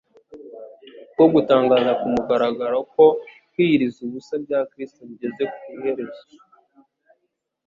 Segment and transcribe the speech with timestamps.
[1.11, 3.05] bwo gutangaza ku mugaragaro ko
[3.51, 6.23] kwiyiriza ubusa bya Kristo bigeze ku iherezo